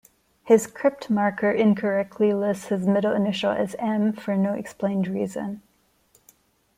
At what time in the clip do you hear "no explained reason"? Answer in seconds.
4.35-5.61